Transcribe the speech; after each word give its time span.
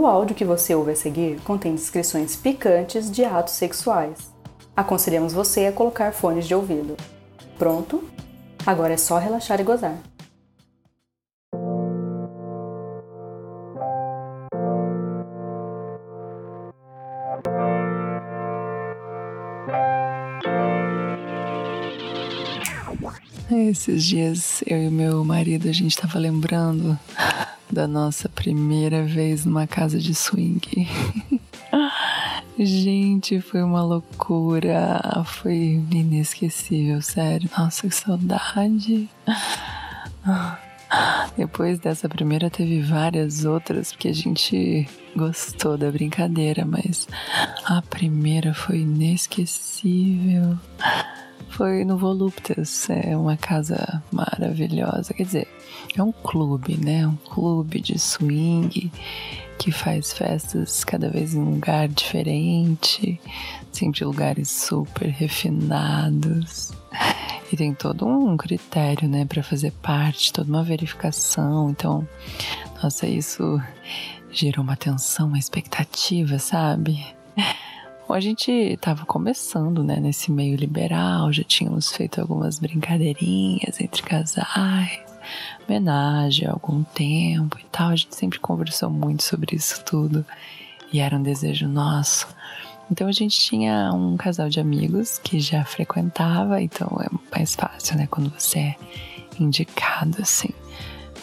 O 0.00 0.06
áudio 0.06 0.34
que 0.34 0.46
você 0.46 0.74
ouve 0.74 0.92
a 0.92 0.96
seguir 0.96 1.38
contém 1.42 1.74
descrições 1.74 2.34
picantes 2.34 3.10
de 3.10 3.22
atos 3.22 3.52
sexuais. 3.52 4.32
Aconselhamos 4.74 5.34
você 5.34 5.66
a 5.66 5.72
colocar 5.72 6.10
fones 6.10 6.48
de 6.48 6.54
ouvido. 6.54 6.96
Pronto? 7.58 8.02
Agora 8.64 8.94
é 8.94 8.96
só 8.96 9.18
relaxar 9.18 9.60
e 9.60 9.62
gozar. 9.62 9.98
Esses 23.50 24.02
dias 24.02 24.62
eu 24.66 24.82
e 24.82 24.88
meu 24.88 25.22
marido 25.26 25.68
a 25.68 25.72
gente 25.72 25.94
tava 25.94 26.18
lembrando 26.18 26.98
da 27.72 27.86
nossa 27.86 28.28
primeira 28.28 29.04
vez 29.04 29.44
numa 29.44 29.66
casa 29.66 29.98
de 29.98 30.14
swing. 30.14 30.88
Gente, 32.58 33.40
foi 33.40 33.62
uma 33.62 33.82
loucura. 33.82 35.00
Foi 35.24 35.80
inesquecível, 35.90 37.00
sério. 37.00 37.48
Nossa, 37.56 37.88
que 37.88 37.94
saudade. 37.94 39.08
Depois 41.36 41.78
dessa 41.78 42.08
primeira, 42.08 42.50
teve 42.50 42.82
várias 42.82 43.44
outras, 43.44 43.92
porque 43.92 44.08
a 44.08 44.12
gente 44.12 44.88
gostou 45.16 45.78
da 45.78 45.90
brincadeira, 45.90 46.64
mas 46.66 47.06
a 47.64 47.80
primeira 47.80 48.52
foi 48.52 48.80
inesquecível. 48.80 50.58
Foi 51.60 51.84
no 51.84 51.98
Voluptas, 51.98 52.88
é 52.88 53.14
uma 53.14 53.36
casa 53.36 54.02
maravilhosa. 54.10 55.12
Quer 55.12 55.24
dizer, 55.24 55.48
é 55.94 56.02
um 56.02 56.10
clube, 56.10 56.78
né? 56.78 57.06
Um 57.06 57.16
clube 57.16 57.82
de 57.82 57.98
swing 57.98 58.90
que 59.58 59.70
faz 59.70 60.10
festas 60.10 60.82
cada 60.84 61.10
vez 61.10 61.34
em 61.34 61.38
um 61.38 61.50
lugar 61.50 61.86
diferente, 61.86 63.20
sempre 63.70 64.06
lugares 64.06 64.48
super 64.48 65.10
refinados. 65.10 66.72
E 67.52 67.56
tem 67.58 67.74
todo 67.74 68.06
um 68.06 68.38
critério, 68.38 69.06
né, 69.06 69.26
para 69.26 69.42
fazer 69.42 69.72
parte, 69.82 70.32
toda 70.32 70.48
uma 70.48 70.64
verificação. 70.64 71.68
Então, 71.68 72.08
nossa, 72.82 73.06
isso 73.06 73.60
gerou 74.30 74.64
uma 74.64 74.76
tensão, 74.76 75.26
uma 75.26 75.38
expectativa, 75.38 76.38
sabe? 76.38 77.04
Bom, 78.10 78.14
a 78.14 78.18
gente 78.18 78.50
estava 78.50 79.06
começando, 79.06 79.84
né, 79.84 80.00
nesse 80.00 80.32
meio 80.32 80.56
liberal, 80.56 81.32
já 81.32 81.44
tínhamos 81.44 81.92
feito 81.92 82.20
algumas 82.20 82.58
brincadeirinhas 82.58 83.80
entre 83.80 84.02
casais, 84.02 84.98
homenagem 85.64 86.48
há 86.48 86.50
algum 86.50 86.82
tempo 86.82 87.56
e 87.60 87.64
tal. 87.70 87.90
A 87.90 87.94
gente 87.94 88.16
sempre 88.16 88.40
conversou 88.40 88.90
muito 88.90 89.22
sobre 89.22 89.54
isso 89.54 89.84
tudo 89.84 90.26
e 90.92 90.98
era 90.98 91.16
um 91.16 91.22
desejo 91.22 91.68
nosso. 91.68 92.26
Então 92.90 93.06
a 93.06 93.12
gente 93.12 93.38
tinha 93.38 93.92
um 93.94 94.16
casal 94.16 94.48
de 94.48 94.58
amigos 94.58 95.16
que 95.18 95.38
já 95.38 95.64
frequentava, 95.64 96.60
então 96.60 96.88
é 97.00 97.06
mais 97.30 97.54
fácil, 97.54 97.96
né, 97.96 98.08
quando 98.10 98.28
você 98.30 98.58
é 98.58 98.76
indicado 99.38 100.20
assim. 100.20 100.50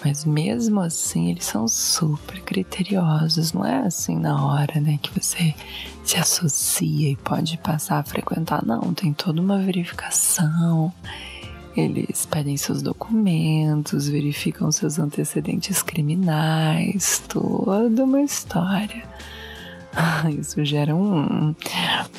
Mas 0.08 0.24
mesmo 0.24 0.80
assim, 0.80 1.32
eles 1.32 1.44
são 1.44 1.68
super 1.68 2.40
criteriosos. 2.40 3.52
Não 3.52 3.66
é 3.66 3.80
assim 3.80 4.18
na 4.18 4.46
hora, 4.46 4.80
né, 4.80 4.98
que 5.02 5.12
você 5.14 5.54
se 6.02 6.16
associa 6.16 7.10
e 7.12 7.16
pode 7.18 7.58
passar 7.58 8.00
a 8.00 8.04
frequentar. 8.04 8.66
Não, 8.66 8.94
tem 8.94 9.12
toda 9.12 9.42
uma 9.42 9.60
verificação. 9.60 10.94
Eles 11.76 12.26
pedem 12.26 12.56
seus 12.56 12.82
documentos, 12.82 14.08
verificam 14.08 14.72
seus 14.72 14.98
antecedentes 14.98 15.82
criminais, 15.82 17.22
toda 17.28 18.06
uma 18.06 18.22
história. 18.22 19.04
Isso 20.40 20.64
gera 20.64 20.96
um, 20.96 21.54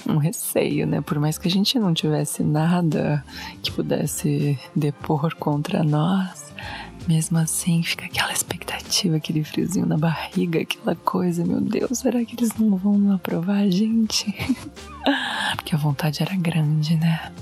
um 0.07 0.19
receio, 0.19 0.87
né? 0.87 1.01
Por 1.01 1.19
mais 1.19 1.39
que 1.39 1.49
a 1.49 1.51
gente 1.51 1.79
não 1.79 1.95
tivesse 1.95 2.43
nada 2.43 3.25
que 3.63 3.73
pudesse 3.73 4.59
depor 4.77 5.35
contra 5.37 5.83
nós, 5.83 6.53
mesmo 7.09 7.39
assim, 7.39 7.83
fica 7.83 8.05
aquela 8.05 8.31
expectativa, 8.31 9.17
aquele 9.17 9.43
friozinho 9.43 9.87
na 9.87 9.97
barriga, 9.97 10.61
aquela 10.61 10.95
coisa, 10.95 11.43
meu 11.43 11.59
Deus, 11.59 12.01
será 12.01 12.23
que 12.23 12.37
eles 12.37 12.55
não 12.59 12.77
vão 12.77 13.13
aprovar 13.13 13.61
a 13.61 13.71
gente? 13.71 14.27
Porque 15.57 15.75
a 15.75 15.79
vontade 15.79 16.23
era 16.23 16.37
grande, 16.37 16.97
né? 16.97 17.33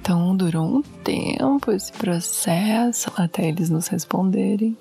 Então 0.00 0.34
durou 0.34 0.78
um 0.78 0.82
tempo 0.82 1.70
esse 1.70 1.92
processo 1.92 3.12
até 3.16 3.46
eles 3.46 3.68
nos 3.68 3.88
responderem 3.88 4.76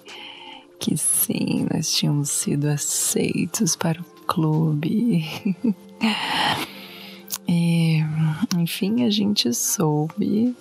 que 0.79 0.97
sim, 0.97 1.67
nós 1.71 1.91
tínhamos 1.91 2.29
sido 2.29 2.67
aceitos 2.67 3.75
para 3.75 4.01
o 4.01 4.05
clube. 4.25 5.25
e, 7.47 7.99
enfim, 8.57 9.03
a 9.03 9.09
gente 9.11 9.53
soube 9.53 10.55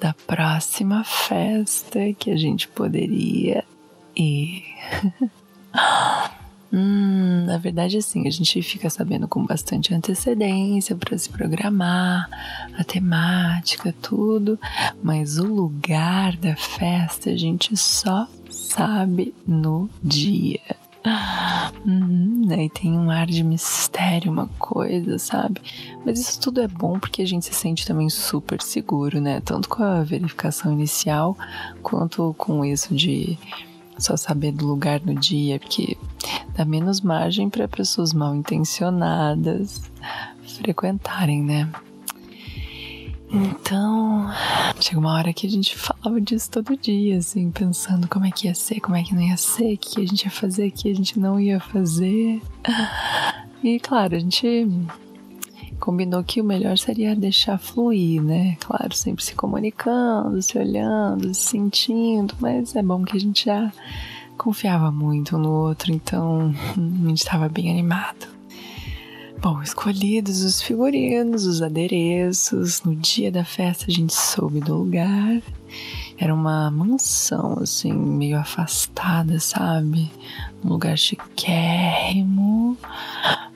da 0.00 0.14
próxima 0.26 1.04
festa 1.04 2.12
que 2.18 2.30
a 2.30 2.36
gente 2.36 2.68
poderia 2.68 3.64
ir. 4.14 4.64
hum, 6.72 7.44
na 7.46 7.58
verdade, 7.58 7.98
assim, 7.98 8.26
a 8.26 8.30
gente 8.30 8.62
fica 8.62 8.90
sabendo 8.90 9.26
com 9.26 9.44
bastante 9.44 9.94
antecedência 9.94 10.94
para 10.96 11.16
se 11.16 11.28
programar, 11.28 12.28
a 12.78 12.84
temática, 12.84 13.94
tudo, 14.02 14.58
mas 15.02 15.38
o 15.38 15.46
lugar 15.46 16.36
da 16.36 16.56
festa 16.56 17.30
a 17.30 17.36
gente 17.36 17.76
só 17.76 18.28
sabe 18.50 19.34
no 19.46 19.88
dia. 20.02 20.60
E 22.58 22.68
tem 22.70 22.92
um 22.98 23.10
ar 23.10 23.26
de 23.26 23.44
mistério, 23.44 24.32
uma 24.32 24.48
coisa, 24.58 25.18
sabe? 25.18 25.60
Mas 26.04 26.18
isso 26.18 26.40
tudo 26.40 26.60
é 26.60 26.66
bom 26.66 26.98
porque 26.98 27.22
a 27.22 27.26
gente 27.26 27.44
se 27.44 27.54
sente 27.54 27.86
também 27.86 28.10
super 28.10 28.60
seguro, 28.60 29.20
né? 29.20 29.40
Tanto 29.40 29.68
com 29.68 29.82
a 29.82 30.02
verificação 30.02 30.72
inicial, 30.72 31.36
quanto 31.82 32.34
com 32.36 32.64
isso 32.64 32.94
de 32.94 33.38
só 33.98 34.16
saber 34.16 34.52
do 34.52 34.66
lugar 34.66 35.00
no 35.04 35.14
dia, 35.14 35.58
porque 35.60 35.96
dá 36.56 36.64
menos 36.64 37.00
margem 37.00 37.48
para 37.48 37.68
pessoas 37.68 38.12
mal 38.12 38.34
intencionadas 38.34 39.80
frequentarem, 40.56 41.42
né? 41.42 41.70
Então, 43.30 44.30
chega 44.80 44.98
uma 44.98 45.14
hora 45.14 45.32
que 45.32 45.46
a 45.46 45.50
gente 45.50 45.76
falava 45.76 46.20
disso 46.20 46.50
todo 46.50 46.76
dia, 46.76 47.18
assim, 47.18 47.50
pensando 47.50 48.08
como 48.08 48.24
é 48.24 48.30
que 48.30 48.46
ia 48.46 48.54
ser, 48.54 48.80
como 48.80 48.96
é 48.96 49.02
que 49.02 49.14
não 49.14 49.22
ia 49.22 49.36
ser, 49.36 49.74
o 49.74 49.78
que 49.78 50.00
a 50.00 50.06
gente 50.06 50.24
ia 50.24 50.30
fazer, 50.30 50.68
o 50.68 50.72
que 50.72 50.90
a 50.90 50.94
gente 50.94 51.18
não 51.18 51.38
ia 51.40 51.58
fazer. 51.58 52.40
E 53.64 53.80
claro, 53.80 54.14
a 54.14 54.18
gente 54.18 54.68
combinou 55.80 56.22
que 56.22 56.40
o 56.40 56.44
melhor 56.44 56.78
seria 56.78 57.16
deixar 57.16 57.58
fluir, 57.58 58.22
né? 58.22 58.56
Claro, 58.60 58.94
sempre 58.94 59.24
se 59.24 59.34
comunicando, 59.34 60.40
se 60.40 60.56
olhando, 60.56 61.34
se 61.34 61.48
sentindo, 61.50 62.34
mas 62.40 62.76
é 62.76 62.82
bom 62.82 63.04
que 63.04 63.16
a 63.16 63.20
gente 63.20 63.46
já 63.46 63.72
confiava 64.38 64.92
muito 64.92 65.36
um 65.36 65.40
no 65.40 65.50
outro, 65.50 65.92
então 65.92 66.54
a 66.76 67.08
gente 67.08 67.18
estava 67.18 67.48
bem 67.48 67.70
animado. 67.70 68.35
Bom, 69.40 69.62
escolhidos 69.62 70.42
os 70.42 70.62
figurinos, 70.62 71.44
os 71.44 71.60
adereços, 71.60 72.82
no 72.82 72.96
dia 72.96 73.30
da 73.30 73.44
festa 73.44 73.84
a 73.88 73.92
gente 73.92 74.14
soube 74.14 74.60
do 74.60 74.74
lugar. 74.76 75.42
Era 76.18 76.34
uma 76.34 76.70
mansão, 76.70 77.58
assim, 77.60 77.92
meio 77.92 78.38
afastada, 78.38 79.38
sabe? 79.38 80.10
Um 80.64 80.70
lugar 80.70 80.96
chiquérrimo. 80.96 82.78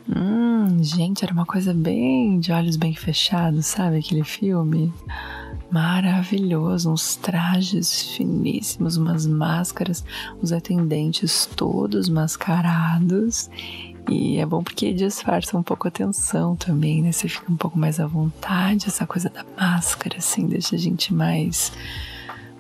Hum, 0.06 0.82
gente, 0.82 1.24
era 1.24 1.32
uma 1.32 1.46
coisa 1.46 1.72
bem 1.72 2.38
de 2.38 2.52
olhos 2.52 2.76
bem 2.76 2.94
fechados, 2.94 3.66
sabe? 3.66 3.98
Aquele 3.98 4.24
filme 4.24 4.92
maravilhoso, 5.71 6.91
uns 6.91 7.16
trajes 7.16 8.03
finíssimos, 8.03 8.97
umas 8.97 9.26
máscaras, 9.26 10.04
os 10.42 10.53
atendentes 10.53 11.47
todos 11.56 12.09
mascarados 12.09 13.48
e 14.10 14.39
é 14.39 14.45
bom 14.45 14.60
porque 14.60 14.92
disfarça 14.92 15.57
um 15.57 15.62
pouco 15.62 15.86
a 15.86 15.91
tensão 15.91 16.57
também, 16.57 17.01
né? 17.01 17.12
Você 17.12 17.28
fica 17.28 17.51
um 17.51 17.57
pouco 17.57 17.78
mais 17.78 18.01
à 18.01 18.09
vontade, 18.09 18.89
essa 18.89 19.07
coisa 19.07 19.30
da 19.30 19.45
máscara, 19.57 20.18
assim, 20.18 20.48
deixa 20.48 20.74
a 20.74 20.78
gente 20.78 21.15
mais, 21.15 21.72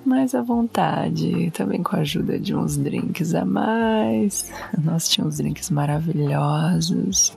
mais 0.06 0.32
à 0.32 0.42
vontade. 0.42 1.50
Também 1.50 1.82
com 1.82 1.96
a 1.96 2.00
ajuda 2.00 2.38
de 2.38 2.54
uns 2.54 2.76
drinks 2.76 3.34
a 3.34 3.44
mais. 3.44 4.52
Nós 4.80 5.08
tínhamos 5.08 5.38
drinks 5.38 5.70
maravilhosos. 5.70 7.36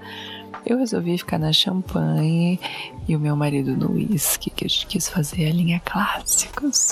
Eu 0.63 0.77
resolvi 0.77 1.17
ficar 1.17 1.39
na 1.39 1.51
champanhe 1.51 2.59
e 3.07 3.15
o 3.15 3.19
meu 3.19 3.35
marido 3.35 3.75
no 3.75 3.93
whisky, 3.93 4.51
que 4.51 4.65
a 4.65 4.69
gente 4.69 4.85
quis 4.85 5.09
fazer 5.09 5.47
a 5.47 5.51
linha 5.51 5.81
clássicos. 5.83 6.91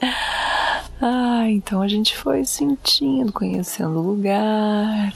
ah, 1.02 1.50
então 1.50 1.82
a 1.82 1.88
gente 1.88 2.16
foi 2.16 2.44
sentindo, 2.44 3.32
conhecendo 3.32 3.98
o 3.98 4.12
lugar 4.12 5.12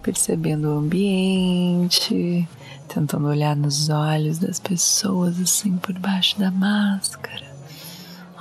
percebendo 0.00 0.68
o 0.68 0.78
ambiente, 0.78 2.48
tentando 2.88 3.28
olhar 3.28 3.54
nos 3.54 3.88
olhos 3.88 4.38
das 4.38 4.58
pessoas 4.58 5.40
assim 5.40 5.76
por 5.76 5.98
baixo 5.98 6.38
da 6.38 6.50
máscara. 6.50 7.48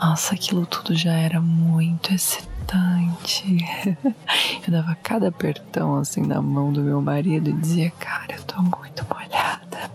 Nossa, 0.01 0.33
aquilo 0.33 0.65
tudo 0.65 0.95
já 0.95 1.13
era 1.13 1.41
muito 1.41 2.13
excitante. 2.13 3.57
Eu 4.65 4.71
dava 4.71 4.95
cada 5.03 5.27
apertão 5.27 5.95
assim 5.95 6.21
na 6.21 6.41
mão 6.41 6.71
do 6.71 6.81
meu 6.81 7.01
marido 7.01 7.49
e 7.49 7.53
dizia, 7.53 7.91
cara, 7.99 8.35
eu 8.35 8.43
tô 8.43 8.61
muito 8.61 9.05
molhada. 9.13 9.91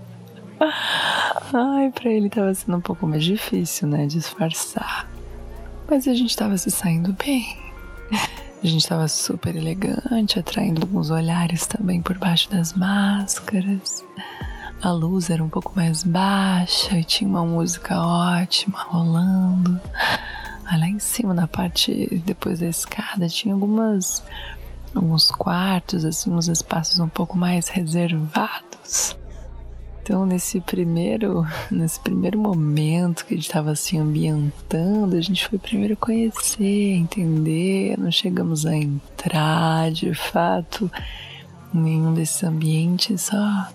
Ai, 1.52 1.90
pra 1.90 2.10
ele 2.10 2.28
tava 2.28 2.52
sendo 2.54 2.78
um 2.78 2.80
pouco 2.80 3.06
mais 3.06 3.24
difícil, 3.24 3.86
né? 3.88 4.06
Disfarçar. 4.06 5.08
Mas 5.88 6.08
a 6.08 6.14
gente 6.14 6.36
tava 6.36 6.56
se 6.58 6.70
saindo 6.70 7.12
bem. 7.12 7.63
A 8.64 8.66
gente 8.66 8.88
tava 8.88 9.06
super 9.08 9.54
elegante, 9.54 10.38
atraindo 10.38 10.80
alguns 10.80 11.10
olhares 11.10 11.66
também 11.66 12.00
por 12.00 12.16
baixo 12.16 12.50
das 12.50 12.72
máscaras. 12.72 14.02
A 14.80 14.90
luz 14.90 15.28
era 15.28 15.44
um 15.44 15.50
pouco 15.50 15.74
mais 15.76 16.02
baixa 16.02 16.98
e 16.98 17.04
tinha 17.04 17.28
uma 17.28 17.44
música 17.44 18.00
ótima 18.00 18.78
rolando. 18.88 19.78
lá 20.64 20.88
em 20.88 20.98
cima, 20.98 21.34
na 21.34 21.46
parte 21.46 22.22
depois 22.24 22.60
da 22.60 22.66
escada, 22.66 23.28
tinha 23.28 23.52
algumas 23.52 24.22
alguns 24.94 25.30
quartos, 25.30 26.02
assim, 26.06 26.30
uns 26.30 26.48
espaços 26.48 26.98
um 26.98 27.08
pouco 27.08 27.36
mais 27.36 27.68
reservados. 27.68 29.14
Então, 30.04 30.26
nesse 30.26 30.60
primeiro, 30.60 31.46
nesse 31.72 31.98
primeiro 31.98 32.38
momento 32.38 33.24
que 33.24 33.32
a 33.32 33.36
gente 33.38 33.46
estava 33.46 33.74
se 33.74 33.96
ambientando, 33.96 35.16
a 35.16 35.20
gente 35.22 35.48
foi 35.48 35.58
primeiro 35.58 35.96
conhecer, 35.96 36.92
entender, 36.92 37.98
não 37.98 38.10
chegamos 38.10 38.66
a 38.66 38.76
entrar 38.76 39.90
de 39.90 40.12
fato 40.12 40.90
em 41.74 41.78
nenhum 41.78 42.12
desses 42.12 42.44
ambientes, 42.44 43.22
só 43.22 43.66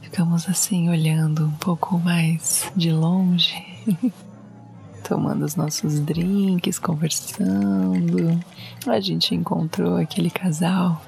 ficamos 0.00 0.48
assim 0.48 0.88
olhando 0.88 1.44
um 1.44 1.56
pouco 1.56 1.98
mais 1.98 2.72
de 2.74 2.90
longe, 2.90 3.62
tomando 5.06 5.44
os 5.44 5.54
nossos 5.54 6.00
drinks, 6.00 6.78
conversando. 6.78 8.40
A 8.86 9.00
gente 9.00 9.34
encontrou 9.34 9.96
aquele 9.98 10.30
casal 10.30 11.02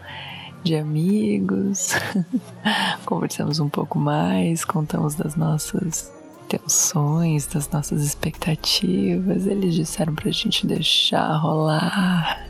de 0.64 0.74
amigos, 0.74 1.90
conversamos 3.04 3.60
um 3.60 3.68
pouco 3.68 3.98
mais, 3.98 4.64
contamos 4.64 5.14
das 5.14 5.36
nossas 5.36 6.10
tensões, 6.48 7.46
das 7.46 7.68
nossas 7.68 8.02
expectativas. 8.02 9.46
Eles 9.46 9.74
disseram 9.74 10.14
pra 10.14 10.30
gente 10.30 10.66
deixar 10.66 11.36
rolar. 11.36 12.46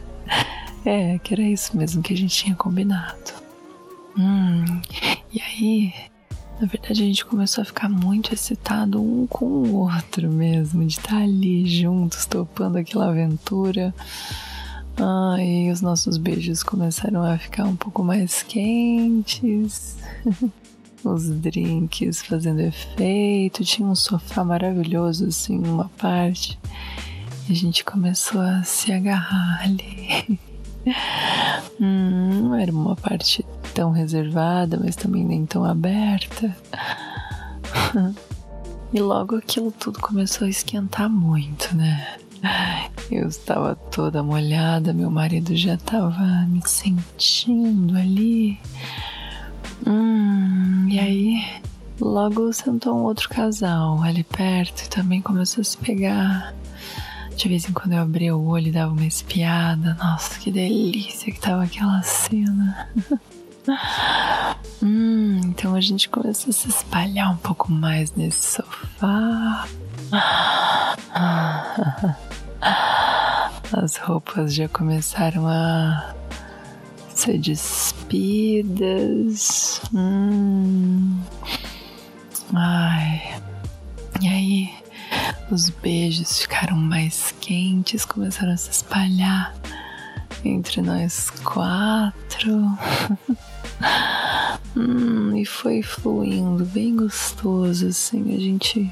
É, 0.85 1.19
que 1.19 1.35
era 1.35 1.43
isso 1.43 1.77
mesmo 1.77 2.03
que 2.03 2.13
a 2.13 2.17
gente 2.17 2.37
tinha 2.37 2.55
combinado. 2.55 3.33
Hum, 4.17 4.65
e 5.33 5.41
aí, 5.41 5.95
na 6.61 6.69
verdade, 6.69 7.03
a 7.03 7.07
gente 7.07 7.25
começou 7.25 7.63
a 7.63 7.65
ficar 7.65 7.89
muito 7.89 8.33
excitado 8.33 9.03
um 9.03 9.27
com 9.27 9.47
o 9.47 9.75
outro 9.77 10.31
mesmo, 10.31 10.87
de 10.87 10.99
estar 10.99 11.23
ali 11.23 11.67
juntos, 11.67 12.27
topando 12.27 12.77
aquela 12.77 13.09
aventura. 13.09 13.93
Ah, 14.97 15.37
e 15.41 15.71
os 15.71 15.81
nossos 15.81 16.17
beijos 16.17 16.63
começaram 16.63 17.23
a 17.23 17.37
ficar 17.37 17.65
um 17.65 17.77
pouco 17.77 18.03
mais 18.03 18.43
quentes. 18.43 19.97
os 21.05 21.29
drinks 21.29 22.23
fazendo 22.23 22.61
efeito. 22.61 23.65
Tinha 23.65 23.89
um 23.89 23.95
sofá 23.95 24.45
maravilhoso 24.45 25.27
assim 25.27 25.59
numa 25.59 25.89
parte. 25.99 26.59
E 27.49 27.53
a 27.53 27.55
gente 27.55 27.85
começou 27.85 28.41
a 28.41 28.63
se 28.63 28.93
agarrar 28.93 29.63
ali. 29.63 30.39
hum, 31.81 32.43
não 32.43 32.55
era 32.55 32.73
uma 32.73 32.97
parte 32.97 33.45
tão 33.75 33.91
reservada, 33.91 34.79
mas 34.83 34.97
também 34.97 35.25
nem 35.25 35.45
tão 35.45 35.65
aberta. 35.65 36.57
e 38.93 39.01
logo 39.01 39.37
aquilo 39.37 39.71
tudo 39.73 40.01
começou 40.01 40.47
a 40.47 40.51
esquentar 40.51 41.11
muito, 41.11 41.75
né? 41.77 42.17
Eu 43.11 43.29
estava 43.29 43.75
toda 43.75 44.23
molhada, 44.23 44.93
meu 44.93 45.11
marido 45.11 45.55
já 45.55 45.75
estava 45.75 46.47
me 46.49 46.67
sentindo 46.67 47.97
ali. 47.97 48.59
Hum, 49.87 50.89
e 50.89 50.99
aí, 50.99 51.45
logo 52.01 52.53
sentou 52.53 52.97
um 52.97 53.03
outro 53.03 53.29
casal 53.29 54.03
ali 54.03 54.25
perto 54.25 54.85
e 54.85 54.89
também 54.89 55.21
começou 55.21 55.61
a 55.61 55.65
se 55.65 55.77
pegar. 55.77 56.55
De 57.37 57.49
vez 57.49 57.69
em 57.69 57.73
quando 57.73 57.93
eu 57.93 58.01
abria 58.01 58.35
o 58.35 58.47
olho 58.47 58.69
e 58.69 58.73
dava 58.73 58.93
uma 58.93 59.05
espiada. 59.05 59.95
Nossa, 59.95 60.39
que 60.39 60.51
delícia 60.51 61.33
que 61.33 61.41
tava 61.41 61.65
aquela 61.65 62.03
cena. 62.03 62.89
hum, 64.83 65.41
então 65.45 65.75
a 65.75 65.81
gente 65.81 66.09
começou 66.09 66.51
a 66.51 66.53
se 66.53 66.69
espalhar 66.69 67.33
um 67.33 67.37
pouco 67.37 67.71
mais 67.71 68.15
nesse 68.15 68.57
sofá. 68.57 69.69
As 73.73 73.97
roupas 73.97 74.55
já 74.55 74.69
começaram 74.69 75.47
a 75.47 76.15
ser 77.09 77.39
despidas. 77.39 78.61
Hum. 79.93 81.21
Ai. 82.55 83.41
E 84.23 84.29
aí, 84.29 84.71
os 85.51 85.71
beijos 85.71 86.39
ficaram 86.41 86.77
mais 86.77 87.35
quentes, 87.41 88.05
começaram 88.05 88.53
a 88.53 88.57
se 88.57 88.71
espalhar 88.71 89.55
entre 90.45 90.81
nós 90.81 91.31
quatro. 91.31 92.55
hum, 94.77 95.37
e 95.37 95.45
foi 95.45 95.83
fluindo, 95.83 96.65
bem 96.67 96.97
gostoso, 96.97 97.89
assim, 97.89 98.35
a 98.35 98.39
gente 98.39 98.91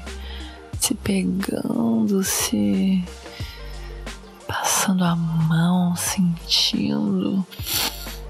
se 0.79 0.93
pegando, 0.95 2.23
se 2.23 3.03
passando 4.63 5.03
a 5.03 5.13
mão, 5.13 5.93
sentindo, 5.93 7.45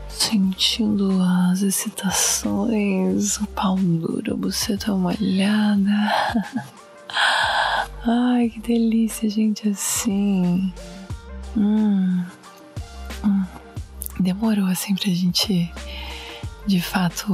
sentindo 0.10 1.22
as 1.22 1.62
excitações, 1.62 3.38
o 3.38 3.46
pau 3.46 3.76
duro, 3.76 4.34
a 4.34 4.36
buceta 4.36 4.92
molhada. 4.96 5.92
Ai, 8.04 8.50
que 8.50 8.60
delícia, 8.62 9.30
gente, 9.30 9.70
assim. 9.70 10.74
Hum, 11.56 12.26
hum. 13.24 13.46
Demorou 14.20 14.66
assim 14.66 14.96
pra 14.96 15.14
gente 15.14 15.72
de 16.66 16.82
fato 16.82 17.28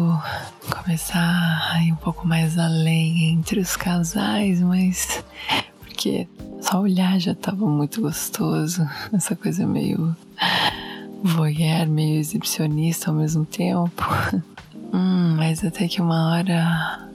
começar 0.69 1.71
a 1.71 1.81
ir 1.83 1.93
um 1.93 1.95
pouco 1.95 2.27
mais 2.27 2.57
além 2.57 3.31
entre 3.31 3.61
os 3.61 3.77
casais, 3.77 4.59
mas 4.59 5.23
porque 5.79 6.27
só 6.69 6.81
olhar 6.81 7.19
já 7.19 7.33
tava 7.33 7.65
muito 7.65 7.99
gostoso. 7.99 8.87
Essa 9.11 9.35
coisa 9.35 9.65
meio 9.65 10.15
voyeur, 11.23 11.87
meio 11.87 12.19
exibicionista 12.19 13.09
ao 13.09 13.15
mesmo 13.15 13.45
tempo. 13.45 14.03
Hum, 14.91 15.35
mas 15.37 15.63
até 15.63 15.87
que 15.87 16.01
uma 16.01 16.31
hora 16.31 17.07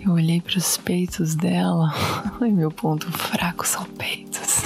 eu 0.00 0.12
olhei 0.12 0.40
para 0.40 0.56
os 0.56 0.78
peitos 0.78 1.34
dela. 1.34 1.92
Ai, 2.40 2.50
meu 2.50 2.70
ponto 2.70 3.12
fraco 3.12 3.68
são 3.68 3.84
peitos. 3.84 4.62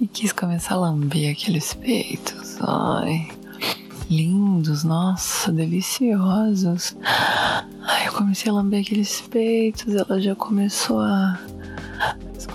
E 0.00 0.06
quis 0.06 0.32
começar 0.32 0.76
a 0.76 0.78
lamber 0.78 1.30
aqueles 1.30 1.74
peitos. 1.74 2.56
Ai, 2.62 3.28
lindos, 4.08 4.82
nossa, 4.82 5.52
deliciosos. 5.52 6.96
Ai, 7.82 8.08
eu 8.08 8.12
comecei 8.14 8.50
a 8.50 8.54
lamber 8.54 8.80
aqueles 8.80 9.20
peitos. 9.20 9.94
Ela 9.94 10.18
já 10.18 10.34
começou 10.34 11.00
a 11.00 11.38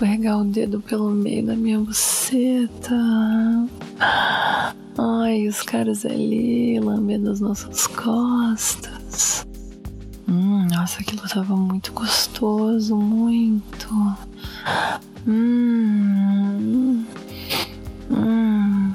escorregar 0.00 0.40
o 0.40 0.44
dedo 0.44 0.80
pelo 0.80 1.10
meio 1.10 1.44
da 1.44 1.54
minha 1.54 1.78
buceta. 1.78 2.96
Ai, 4.96 5.46
os 5.46 5.60
caras 5.62 6.06
ali 6.06 6.80
lambendo 6.80 7.30
as 7.30 7.40
nossas 7.40 7.86
costas. 7.86 9.46
Hum, 10.26 10.66
nossa, 10.70 11.00
aquilo 11.02 11.28
tava 11.28 11.54
muito 11.54 11.92
gostoso, 11.92 12.96
muito. 12.96 13.88
Hum. 15.28 17.04
Hum. 18.10 18.94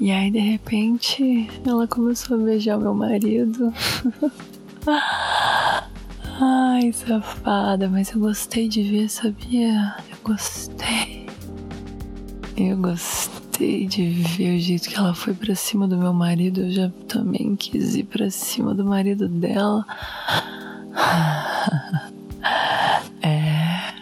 E 0.00 0.10
aí, 0.10 0.30
de 0.30 0.38
repente, 0.38 1.46
ela 1.66 1.86
começou 1.86 2.38
a 2.38 2.40
beijar 2.40 2.78
meu 2.78 2.94
marido. 2.94 3.70
Ai, 6.40 6.90
safada, 6.92 7.86
mas 7.88 8.10
eu 8.12 8.18
gostei 8.18 8.66
de 8.66 8.82
ver, 8.82 9.10
sabia? 9.10 9.94
Gostei. 10.24 11.26
Eu 12.56 12.76
gostei 12.76 13.86
de 13.86 14.10
ver 14.10 14.56
o 14.56 14.60
jeito 14.60 14.88
que 14.88 14.96
ela 14.96 15.14
foi 15.14 15.34
pra 15.34 15.54
cima 15.54 15.88
do 15.88 15.96
meu 15.96 16.12
marido. 16.12 16.62
Eu 16.62 16.70
já 16.70 16.90
também 17.08 17.56
quis 17.56 17.94
ir 17.94 18.04
pra 18.04 18.30
cima 18.30 18.74
do 18.74 18.84
marido 18.84 19.28
dela. 19.28 19.84
É. 23.24 23.94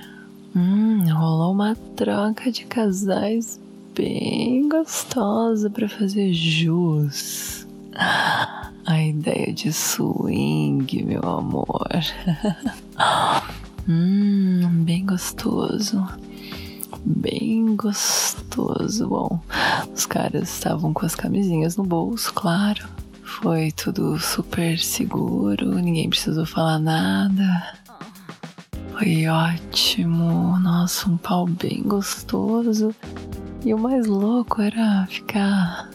Hum, 0.57 1.05
rolou 1.13 1.53
uma 1.53 1.77
troca 1.95 2.51
de 2.51 2.65
casais 2.65 3.61
bem 3.95 4.67
gostosa 4.67 5.69
para 5.69 5.87
fazer 5.87 6.33
jus 6.33 7.67
a 8.87 9.03
ideia 9.03 9.53
de 9.53 9.73
swing, 9.73 11.05
meu 11.05 11.23
amor. 11.23 11.89
hum, 13.91 14.85
bem 14.85 15.05
gostoso. 15.05 16.07
bem 17.05 17.75
gostoso. 17.75 19.09
Bom, 19.09 19.41
os 19.95 20.07
caras 20.07 20.49
estavam 20.49 20.93
com 20.93 21.05
as 21.05 21.15
camisinhas 21.15 21.77
no 21.77 21.85
bolso, 21.85 22.33
claro. 22.33 22.89
Foi 23.25 23.73
tudo 23.73 24.19
super 24.19 24.79
seguro, 24.79 25.75
ninguém 25.77 26.09
precisou 26.09 26.47
falar 26.47 26.79
nada. 26.79 27.75
Foi 28.93 29.27
ótimo, 29.27 30.59
nossa, 30.61 31.09
um 31.09 31.17
pau 31.17 31.47
bem 31.47 31.83
gostoso. 31.83 32.95
E 33.65 33.75
o 33.75 33.79
mais 33.79 34.07
louco 34.07 34.61
era 34.61 35.07
ficar 35.09 35.91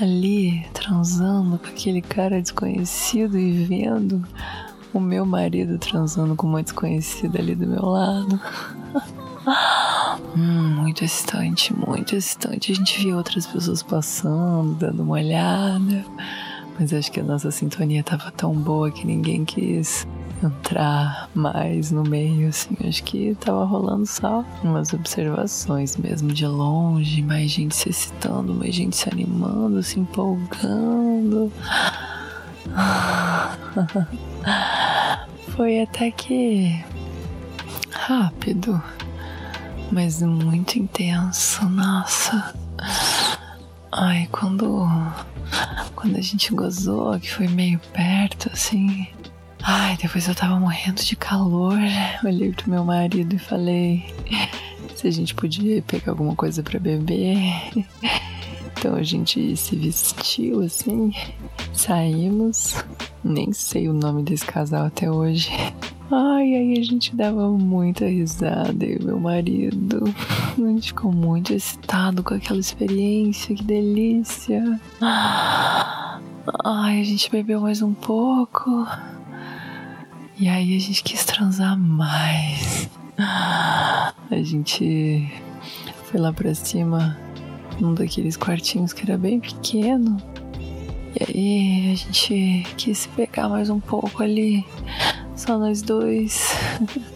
ali 0.00 0.66
transando 0.72 1.58
com 1.58 1.66
aquele 1.66 2.00
cara 2.00 2.40
desconhecido 2.40 3.38
e 3.38 3.64
vendo 3.64 4.22
o 4.92 5.00
meu 5.00 5.24
marido 5.24 5.78
transando 5.78 6.34
com 6.34 6.46
uma 6.46 6.62
desconhecida 6.62 7.38
ali 7.38 7.54
do 7.54 7.66
meu 7.66 7.84
lado. 7.84 8.40
hum, 10.36 10.76
muito 10.80 11.04
excitante, 11.04 11.74
muito 11.74 12.16
excitante. 12.16 12.72
A 12.72 12.74
gente 12.74 12.98
via 12.98 13.16
outras 13.16 13.46
pessoas 13.46 13.82
passando, 13.82 14.74
dando 14.74 15.02
uma 15.02 15.14
olhada. 15.14 16.04
Mas 16.78 16.92
acho 16.92 17.12
que 17.12 17.20
a 17.20 17.24
nossa 17.24 17.50
sintonia 17.50 18.02
tava 18.02 18.30
tão 18.30 18.54
boa 18.54 18.90
que 18.90 19.06
ninguém 19.06 19.44
quis 19.44 20.06
entrar 20.42 21.28
mais 21.34 21.90
no 21.90 22.02
meio, 22.02 22.48
assim. 22.48 22.76
Acho 22.86 23.04
que 23.04 23.34
tava 23.34 23.64
rolando 23.64 24.06
só 24.06 24.44
umas 24.62 24.92
observações 24.92 25.96
mesmo 25.96 26.32
de 26.32 26.46
longe, 26.46 27.22
mais 27.22 27.50
gente 27.50 27.76
se 27.76 27.90
excitando, 27.90 28.54
mais 28.54 28.74
gente 28.74 28.96
se 28.96 29.08
animando, 29.10 29.82
se 29.82 30.00
empolgando. 30.00 31.52
Foi 35.56 35.82
até 35.82 36.10
que 36.10 36.82
rápido, 37.90 38.82
mas 39.90 40.22
muito 40.22 40.78
intenso, 40.78 41.64
nossa. 41.68 42.54
Ai, 43.92 44.28
quando 44.30 44.86
quando 45.94 46.16
a 46.16 46.20
gente 46.20 46.54
gozou, 46.54 47.18
que 47.20 47.30
foi 47.30 47.46
meio 47.46 47.78
perto 47.92 48.50
assim. 48.52 49.06
Ai, 49.62 49.96
depois 50.00 50.26
eu 50.26 50.34
tava 50.34 50.58
morrendo 50.58 51.02
de 51.02 51.14
calor. 51.14 51.76
Olhei 52.24 52.52
pro 52.52 52.70
meu 52.70 52.84
marido 52.84 53.34
e 53.34 53.38
falei 53.38 54.06
se 54.96 55.06
a 55.06 55.10
gente 55.10 55.34
podia 55.34 55.82
pegar 55.82 56.12
alguma 56.12 56.34
coisa 56.34 56.62
para 56.62 56.78
beber. 56.78 57.36
Então 58.72 58.94
a 58.94 59.02
gente 59.02 59.56
se 59.56 59.76
vestiu 59.76 60.62
assim, 60.62 61.12
saímos. 61.80 62.74
Nem 63.24 63.52
sei 63.52 63.88
o 63.88 63.92
nome 63.92 64.22
desse 64.22 64.44
casal 64.44 64.86
até 64.86 65.10
hoje. 65.10 65.50
Ai, 66.10 66.54
aí 66.54 66.78
a 66.78 66.82
gente 66.82 67.14
dava 67.14 67.48
muita 67.50 68.06
risada, 68.06 68.84
e 68.84 69.02
meu 69.02 69.18
marido. 69.18 70.02
A 70.58 70.60
gente 70.60 70.88
ficou 70.88 71.12
muito 71.12 71.52
excitado 71.52 72.22
com 72.22 72.34
aquela 72.34 72.60
experiência, 72.60 73.54
que 73.54 73.62
delícia. 73.62 74.80
Ai, 75.00 77.00
a 77.00 77.04
gente 77.04 77.30
bebeu 77.30 77.60
mais 77.60 77.80
um 77.80 77.94
pouco. 77.94 78.86
E 80.38 80.48
aí 80.48 80.76
a 80.76 80.80
gente 80.80 81.02
quis 81.02 81.24
transar 81.24 81.78
mais. 81.78 82.90
A 83.18 84.42
gente 84.42 85.30
foi 86.04 86.20
lá 86.20 86.32
pra 86.32 86.54
cima 86.54 87.16
num 87.80 87.94
daqueles 87.94 88.36
quartinhos 88.36 88.92
que 88.92 89.02
era 89.02 89.16
bem 89.16 89.38
pequeno. 89.38 90.16
E 91.20 91.24
aí 91.28 91.92
a 91.92 91.94
gente 91.94 92.66
quis 92.76 93.06
pegar 93.06 93.48
mais 93.48 93.68
um 93.68 93.78
pouco 93.78 94.22
ali, 94.22 94.64
só 95.36 95.58
nós 95.58 95.82
dois. 95.82 96.54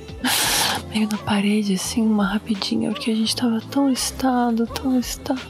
Meio 0.93 1.09
na 1.09 1.17
parede, 1.17 1.75
assim, 1.75 2.03
uma 2.03 2.27
rapidinha, 2.27 2.91
porque 2.91 3.11
a 3.11 3.15
gente 3.15 3.35
tava 3.35 3.63
tão 3.63 3.91
estado, 3.91 4.67
tão 4.67 4.99
estado. 4.99 5.41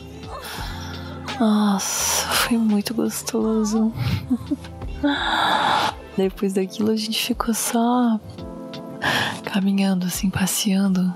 Nossa, 1.40 2.28
foi 2.28 2.56
muito 2.56 2.94
gostoso. 2.94 3.92
Depois 6.16 6.52
daquilo 6.52 6.92
a 6.92 6.96
gente 6.96 7.26
ficou 7.26 7.52
só 7.52 8.20
caminhando, 9.54 10.06
assim, 10.06 10.28
passeando 10.28 11.14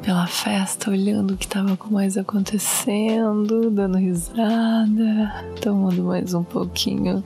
pela 0.00 0.24
festa, 0.24 0.92
olhando 0.92 1.34
o 1.34 1.36
que 1.36 1.44
estava 1.44 1.76
mais 1.90 2.16
acontecendo, 2.16 3.68
dando 3.68 3.98
risada, 3.98 5.44
tomando 5.60 6.04
mais 6.04 6.32
um 6.32 6.44
pouquinho 6.44 7.24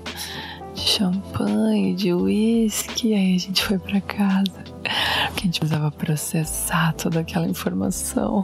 de 0.74 0.80
champanhe, 0.80 1.94
de 1.94 2.14
uísque. 2.14 3.12
Aí 3.12 3.36
a 3.36 3.38
gente 3.38 3.62
foi 3.62 3.78
para 3.78 4.00
casa, 4.00 4.64
porque 5.26 5.40
a 5.40 5.44
gente 5.44 5.60
precisava 5.60 5.90
processar 5.90 6.94
toda 6.94 7.20
aquela 7.20 7.46
informação. 7.46 8.42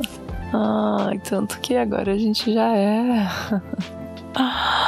Ai, 0.54 1.18
tanto 1.18 1.60
que 1.60 1.76
agora 1.76 2.14
a 2.14 2.18
gente 2.18 2.50
já 2.50 2.74
é. 2.74 3.28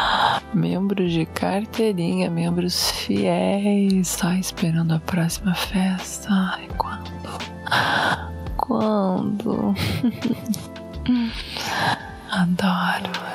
membros 0.54 1.12
de 1.12 1.26
carteirinha, 1.26 2.30
membros 2.30 2.90
fiéis, 2.90 4.08
só 4.08 4.32
esperando 4.32 4.94
a 4.94 5.00
próxima 5.00 5.54
festa. 5.54 6.28
Ai, 6.30 6.68
quando? 6.76 7.38
Quando? 8.56 9.74
Adoro. 12.30 13.29